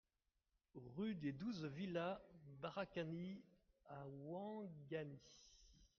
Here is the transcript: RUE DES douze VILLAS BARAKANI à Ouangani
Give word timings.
RUE 0.97 1.13
DES 1.13 1.31
douze 1.33 1.63
VILLAS 1.63 2.17
BARAKANI 2.59 3.39
à 3.85 4.07
Ouangani 4.09 5.19